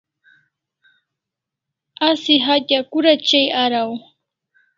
Asi 2.07 2.35
hatya 2.45 2.79
kura 2.89 3.13
chai 3.27 3.45
araw? 3.63 3.89